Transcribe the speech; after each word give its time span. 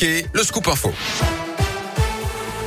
le 0.00 0.42
scoop 0.44 0.68
info. 0.68 0.92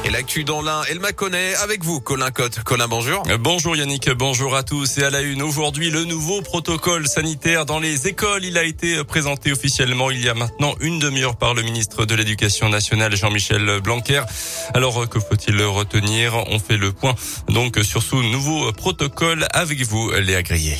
Et 0.03 0.43
dans 0.43 0.61
l'un, 0.61 0.81
elle 0.89 0.99
m'a 0.99 1.13
connaît 1.13 1.55
avec 1.55 1.83
vous, 1.83 2.01
Colin 2.01 2.29
Cotte. 2.31 2.61
Colin, 2.63 2.87
bonjour. 2.87 3.23
Bonjour 3.39 3.75
Yannick, 3.75 4.09
bonjour 4.11 4.55
à 4.55 4.63
tous. 4.63 4.97
Et 4.97 5.03
à 5.03 5.09
la 5.09 5.21
une, 5.21 5.41
aujourd'hui, 5.41 5.89
le 5.89 6.03
nouveau 6.03 6.41
protocole 6.41 7.07
sanitaire 7.07 7.65
dans 7.65 7.79
les 7.79 8.07
écoles. 8.07 8.43
Il 8.43 8.57
a 8.57 8.63
été 8.63 9.03
présenté 9.05 9.51
officiellement 9.51 10.11
il 10.11 10.23
y 10.23 10.27
a 10.27 10.33
maintenant 10.33 10.75
une 10.81 10.99
demi-heure 10.99 11.37
par 11.37 11.53
le 11.53 11.61
ministre 11.61 12.05
de 12.05 12.15
l'Éducation 12.15 12.67
nationale, 12.69 13.15
Jean-Michel 13.15 13.79
Blanquer. 13.79 14.23
Alors, 14.73 15.07
que 15.07 15.19
faut-il 15.19 15.61
retenir? 15.63 16.35
On 16.47 16.59
fait 16.59 16.77
le 16.77 16.91
point 16.91 17.15
donc 17.47 17.77
sur 17.83 18.03
ce 18.03 18.15
nouveau 18.15 18.71
protocole 18.73 19.47
avec 19.53 19.81
vous, 19.85 20.11
Léa 20.11 20.43
Grillet. 20.43 20.77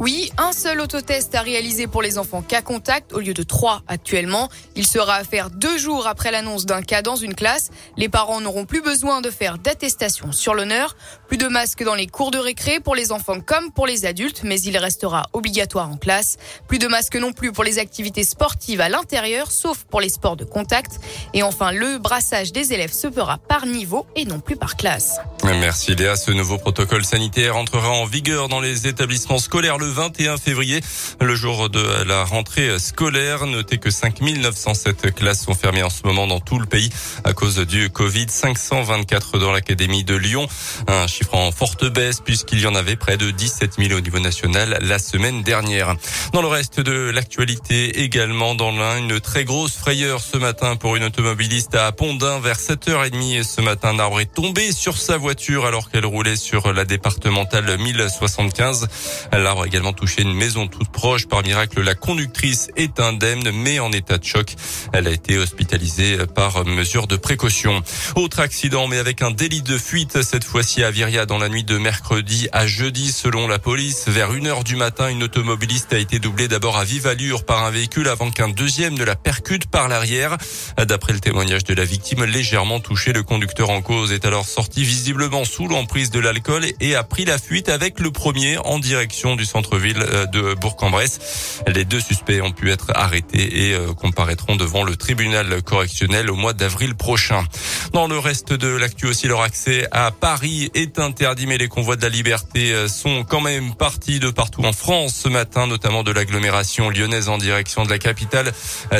Oui, 0.00 0.32
un 0.38 0.52
seul 0.52 0.80
autotest 0.80 1.34
à 1.34 1.42
réaliser 1.42 1.86
pour 1.86 2.00
les 2.00 2.16
enfants 2.16 2.40
cas 2.40 2.62
contact 2.62 3.12
au 3.12 3.20
lieu 3.20 3.34
de 3.34 3.42
trois 3.42 3.82
actuellement. 3.86 4.48
Il 4.74 4.86
sera 4.86 5.16
à 5.16 5.24
faire 5.24 5.50
deux 5.50 5.76
jours 5.76 6.06
après 6.06 6.30
l'annonce 6.30 6.64
d'un 6.64 6.80
cas 6.80 7.02
dans 7.02 7.16
une 7.16 7.34
classe. 7.34 7.68
Les 7.98 8.08
parents 8.08 8.40
n'auront 8.40 8.64
plus 8.64 8.80
besoin 8.80 9.20
de 9.20 9.28
faire 9.28 9.58
d'attestation 9.58 10.32
sur 10.32 10.54
l'honneur. 10.54 10.96
Plus 11.28 11.36
de 11.36 11.48
masques 11.48 11.84
dans 11.84 11.94
les 11.94 12.06
cours 12.06 12.30
de 12.30 12.38
récré 12.38 12.80
pour 12.80 12.94
les 12.94 13.12
enfants 13.12 13.40
comme 13.40 13.72
pour 13.72 13.86
les 13.86 14.06
adultes, 14.06 14.40
mais 14.42 14.58
il 14.62 14.78
restera 14.78 15.26
obligatoire 15.34 15.90
en 15.90 15.98
classe. 15.98 16.38
Plus 16.66 16.78
de 16.78 16.88
masques 16.88 17.16
non 17.16 17.34
plus 17.34 17.52
pour 17.52 17.62
les 17.62 17.78
activités 17.78 18.24
sportives 18.24 18.80
à 18.80 18.88
l'intérieur, 18.88 19.52
sauf 19.52 19.84
pour 19.84 20.00
les 20.00 20.08
sports 20.08 20.36
de 20.36 20.46
contact. 20.46 20.98
Et 21.34 21.42
enfin, 21.42 21.72
le 21.72 21.98
brassage 21.98 22.52
des 22.52 22.72
élèves 22.72 22.94
se 22.94 23.10
fera 23.10 23.36
par 23.36 23.66
niveau 23.66 24.06
et 24.16 24.24
non 24.24 24.40
plus 24.40 24.56
par 24.56 24.76
classe. 24.76 25.18
Merci 25.44 25.94
Léa. 25.94 26.16
Ce 26.16 26.30
nouveau 26.30 26.56
protocole 26.56 27.04
sanitaire 27.04 27.58
entrera 27.58 27.90
en 27.90 28.06
vigueur 28.06 28.48
dans 28.48 28.60
les 28.60 28.86
établissements 28.86 29.36
scolaires 29.36 29.76
21 29.90 30.38
février, 30.38 30.80
le 31.20 31.34
jour 31.34 31.68
de 31.68 32.04
la 32.04 32.24
rentrée 32.24 32.78
scolaire. 32.78 33.46
Notez 33.46 33.78
que 33.78 33.90
5907 33.90 35.14
classes 35.14 35.44
sont 35.44 35.54
fermées 35.54 35.82
en 35.82 35.90
ce 35.90 36.02
moment 36.04 36.26
dans 36.26 36.40
tout 36.40 36.58
le 36.58 36.66
pays 36.66 36.90
à 37.24 37.32
cause 37.32 37.58
du 37.58 37.90
Covid. 37.90 38.26
524 38.28 39.38
dans 39.38 39.52
l'académie 39.52 40.04
de 40.04 40.14
Lyon. 40.14 40.46
Un 40.86 41.06
chiffre 41.06 41.34
en 41.34 41.50
forte 41.50 41.84
baisse 41.84 42.20
puisqu'il 42.20 42.60
y 42.60 42.66
en 42.66 42.74
avait 42.74 42.96
près 42.96 43.16
de 43.16 43.30
17 43.30 43.74
000 43.78 43.98
au 43.98 44.00
niveau 44.00 44.20
national 44.20 44.78
la 44.80 44.98
semaine 44.98 45.42
dernière. 45.42 45.94
Dans 46.32 46.42
le 46.42 46.48
reste 46.48 46.80
de 46.80 47.10
l'actualité 47.10 48.02
également 48.02 48.54
dans 48.54 48.70
l'un, 48.70 48.98
une 48.98 49.20
très 49.20 49.44
grosse 49.44 49.76
frayeur 49.76 50.20
ce 50.20 50.36
matin 50.36 50.76
pour 50.76 50.96
une 50.96 51.04
automobiliste 51.04 51.74
à 51.74 51.90
Pondin 51.92 52.38
vers 52.38 52.58
7h30 52.58 53.42
ce 53.42 53.60
matin. 53.60 53.90
Un 53.90 53.98
arbre 53.98 54.20
est 54.20 54.32
tombé 54.32 54.70
sur 54.70 54.96
sa 54.96 55.16
voiture 55.16 55.66
alors 55.66 55.90
qu'elle 55.90 56.06
roulait 56.06 56.36
sur 56.36 56.72
la 56.72 56.84
départementale 56.84 57.76
1075. 57.76 58.86
L'arbre 59.32 59.66
également 59.66 59.79
également 59.80 59.94
touché 59.94 60.20
une 60.20 60.34
maison 60.34 60.66
toute 60.66 60.90
proche. 60.90 61.26
Par 61.26 61.42
miracle, 61.42 61.80
la 61.80 61.94
conductrice 61.94 62.68
est 62.76 63.00
indemne, 63.00 63.50
mais 63.50 63.78
en 63.78 63.90
état 63.92 64.18
de 64.18 64.24
choc. 64.24 64.54
Elle 64.92 65.06
a 65.06 65.10
été 65.10 65.38
hospitalisée 65.38 66.18
par 66.34 66.66
mesure 66.66 67.06
de 67.06 67.16
précaution. 67.16 67.82
Autre 68.14 68.40
accident, 68.40 68.88
mais 68.88 68.98
avec 68.98 69.22
un 69.22 69.30
délit 69.30 69.62
de 69.62 69.78
fuite, 69.78 70.20
cette 70.20 70.44
fois-ci 70.44 70.82
à 70.82 70.90
Viria 70.90 71.24
dans 71.24 71.38
la 71.38 71.48
nuit 71.48 71.64
de 71.64 71.78
mercredi 71.78 72.46
à 72.52 72.66
jeudi, 72.66 73.10
selon 73.10 73.48
la 73.48 73.58
police. 73.58 74.06
Vers 74.08 74.34
une 74.34 74.48
heure 74.48 74.64
du 74.64 74.76
matin, 74.76 75.08
une 75.08 75.22
automobiliste 75.22 75.94
a 75.94 75.98
été 75.98 76.18
doublée 76.18 76.46
d'abord 76.46 76.76
à 76.76 76.84
vive 76.84 77.06
allure 77.06 77.46
par 77.46 77.64
un 77.64 77.70
véhicule 77.70 78.08
avant 78.08 78.30
qu'un 78.30 78.50
deuxième 78.50 78.92
ne 78.98 79.04
la 79.04 79.16
percute 79.16 79.64
par 79.64 79.88
l'arrière. 79.88 80.36
D'après 80.76 81.14
le 81.14 81.20
témoignage 81.20 81.64
de 81.64 81.72
la 81.72 81.86
victime, 81.86 82.24
légèrement 82.24 82.80
touché, 82.80 83.14
le 83.14 83.22
conducteur 83.22 83.70
en 83.70 83.80
cause 83.80 84.12
est 84.12 84.26
alors 84.26 84.44
sorti 84.44 84.84
visiblement 84.84 85.46
sous 85.46 85.68
l'emprise 85.68 86.10
de 86.10 86.20
l'alcool 86.20 86.66
et 86.80 86.96
a 86.96 87.02
pris 87.02 87.24
la 87.24 87.38
fuite 87.38 87.70
avec 87.70 87.98
le 87.98 88.10
premier 88.10 88.58
en 88.58 88.78
direction 88.78 89.36
du 89.36 89.46
centre 89.46 89.69
ville 89.76 90.02
euh, 90.02 90.26
de 90.26 90.54
Bourg-en-Bresse. 90.54 91.62
Les 91.66 91.84
deux 91.84 92.00
suspects 92.00 92.40
ont 92.42 92.52
pu 92.52 92.70
être 92.70 92.92
arrêtés 92.94 93.19
et 93.32 93.74
euh, 93.74 93.92
comparaîtront 93.94 94.56
devant 94.56 94.82
le 94.82 94.96
tribunal 94.96 95.62
correctionnel 95.62 96.30
au 96.30 96.36
mois 96.36 96.52
d'avril 96.52 96.94
prochain. 96.94 97.44
Dans 97.92 98.06
le 98.06 98.18
reste 98.18 98.52
de 98.52 98.68
l'actu 98.68 99.06
aussi, 99.06 99.26
leur 99.26 99.42
accès 99.42 99.86
à 99.92 100.10
Paris 100.10 100.70
est 100.74 100.98
interdit, 100.98 101.46
mais 101.46 101.58
les 101.58 101.68
convois 101.68 101.96
de 101.96 102.02
la 102.02 102.08
liberté 102.08 102.72
euh, 102.72 102.88
sont 102.88 103.24
quand 103.24 103.40
même 103.40 103.74
partis 103.74 104.20
de 104.20 104.30
partout 104.30 104.62
en 104.64 104.72
France 104.72 105.14
ce 105.14 105.28
matin, 105.28 105.66
notamment 105.66 106.02
de 106.02 106.12
l'agglomération 106.12 106.90
lyonnaise 106.90 107.28
en 107.28 107.38
direction 107.38 107.84
de 107.84 107.90
la 107.90 107.98
capitale. 107.98 108.52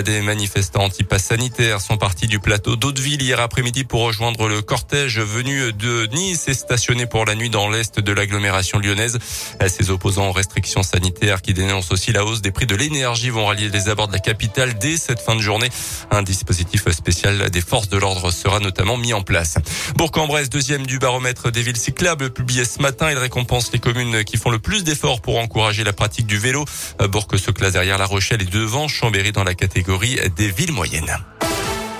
Des 0.05 0.21
manifestants 0.21 0.85
anti-pass 0.85 1.25
sanitaires 1.25 1.81
sont 1.81 1.97
partis 1.97 2.27
du 2.27 2.39
plateau 2.39 2.77
d'Hauteville 2.77 3.23
hier 3.23 3.41
après-midi 3.41 3.85
pour 3.85 4.03
rejoindre 4.03 4.49
le 4.49 4.63
cortège 4.63 5.19
venu 5.19 5.73
de 5.73 6.07
Nice 6.13 6.49
et 6.49 6.55
stationné 6.55 7.07
pour 7.07 7.25
la 7.25 7.35
nuit 7.35 7.51
dans 7.51 7.69
l'est 7.69 7.99
de 8.01 8.13
l'agglomération 8.13 8.79
lyonnaise. 8.79 9.19
Ses 9.67 9.91
opposants 9.91 10.29
ont 10.29 10.33
restrictions 10.33 10.83
sanitaires 10.83 11.43
qui 11.43 11.55
dénoncent 11.55 11.93
aussi 11.93 12.13
la 12.13 12.25
hausse 12.25 12.41
des 12.41 12.51
prix 12.51 12.67
de 12.67 12.75
l'énergie 12.75 13.31
vont 13.31 13.47
rallier 13.47 13.69
les 13.69 13.89
abords 13.89 14.09
de 14.09 14.13
la 14.13 14.20
capitale 14.21 14.79
dès 14.79 14.97
cette 14.97 15.21
fin 15.21 15.35
de 15.35 15.41
journée. 15.41 15.69
Un 16.11 16.23
dispositif 16.23 16.89
spécial 16.91 17.51
des 17.51 17.61
forces 17.61 17.89
de 17.89 17.97
l'ordre 17.97 18.31
sera 18.31 18.61
notamment 18.61 18.97
mis 18.97 19.13
en 19.13 19.23
place. 19.23 19.57
Bourg-en-Bresse, 19.97 20.51
deuxième 20.51 20.87
du 20.87 20.99
baromètre 20.99 21.51
des 21.51 21.63
villes 21.63 21.77
cyclables, 21.77 22.31
publié 22.31 22.65
ce 22.65 22.81
matin. 22.81 23.11
Il 23.11 23.19
récompense 23.19 23.73
les 23.73 23.79
communes 23.79 24.25
qui 24.25 24.37
font 24.37 24.51
le 24.51 24.59
plus 24.59 24.85
d'efforts 24.85 25.21
pour 25.21 25.39
encourager 25.39 25.85
la 25.85 25.93
pratique 25.93 26.27
du 26.27 26.39
vélo. 26.39 26.65
Bourg 27.09 27.27
se 27.37 27.51
classe 27.51 27.73
derrière 27.73 27.99
La 27.99 28.07
Rochelle 28.07 28.43
et 28.43 28.47
devant 28.47 28.89
Chambéry 28.89 29.33
dans 29.33 29.45
la 29.45 29.55
catégorie 29.55 30.19
des 30.37 30.51
villes 30.51 30.73
moyennes. 30.73 31.17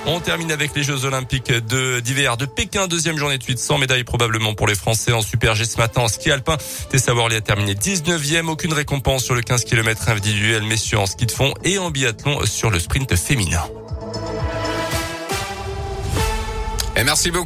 On 0.07 0.19
termine 0.21 0.51
avec 0.51 0.75
les 0.75 0.83
Jeux 0.83 1.05
Olympiques 1.05 1.53
de 1.53 2.01
d'hiver 2.01 2.37
de 2.37 2.47
Pékin. 2.47 2.87
Deuxième 2.87 3.19
journée 3.19 3.39
de 3.39 3.43
suite 3.43 3.59
sans 3.59 3.79
médaille 3.79 4.05
probablement 4.05 4.55
pour 4.55 4.67
les 4.67 4.75
Français 4.75 5.13
en 5.13 5.21
Super 5.21 5.55
G 5.55 5.65
ce 5.65 5.77
matin 5.77 6.03
en 6.03 6.09
ski 6.09 6.31
alpin. 6.31 6.57
Tessa 6.89 7.15
Worley 7.15 7.37
a 7.37 7.41
terminé 7.41 7.75
19e. 7.75 8.49
Aucune 8.49 8.73
récompense 8.73 9.25
sur 9.25 9.35
le 9.35 9.43
15 9.43 9.65
km 9.65 10.09
individuel 10.09 10.63
messieurs 10.63 10.99
en 10.99 11.07
ski 11.07 11.27
de 11.27 11.33
fond 11.33 11.53
et 11.65 11.79
en 11.79 11.91
biathlon 11.91 12.45
sur 12.47 12.71
le 12.71 12.79
sprint 12.79 13.15
féminin. 13.15 13.63
Et 16.97 17.05
merci 17.05 17.31
beaucoup. 17.31 17.39